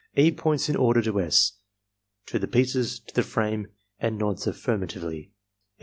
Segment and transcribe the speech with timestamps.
[0.17, 0.31] E.
[0.31, 1.59] points in order to S.,
[2.25, 3.67] to the pieces, to the frame,
[3.99, 5.31] and nods affirmatively.